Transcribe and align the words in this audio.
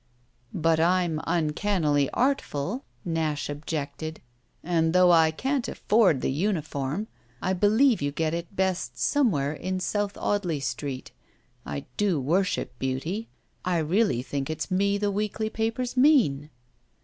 "But 0.55 0.79
I'm 0.79 1.21
uncannily 1.27 2.09
artful," 2.11 2.85
Nash 3.05 3.49
objected, 3.51 4.19
"and 4.63 4.93
though 4.93 5.11
I 5.11 5.29
can't 5.29 5.67
afford 5.67 6.21
the 6.21 6.31
uniform 6.31 7.07
I 7.39 7.53
believe 7.53 8.01
you 8.01 8.11
get 8.11 8.33
it 8.33 8.55
best 8.55 8.97
somewhere 8.97 9.53
in 9.53 9.79
South 9.79 10.17
Audley 10.17 10.59
Street 10.59 11.11
I 11.67 11.85
do 11.97 12.19
worship 12.19 12.79
beauty. 12.79 13.29
I 13.63 13.77
really 13.77 14.23
think 14.23 14.49
it's 14.49 14.71
me 14.71 14.97
the 14.97 15.11
weekly 15.11 15.51
papers 15.51 15.95
mean." 15.95 16.49